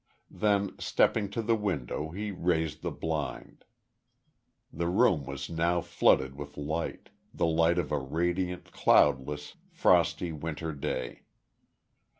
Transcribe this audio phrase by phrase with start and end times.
[0.31, 3.65] Then stepping to the window, he raised the blind.
[4.73, 10.73] The room was now flooded with light the light of a radiant, cloudless, frosty winter
[10.73, 11.25] day.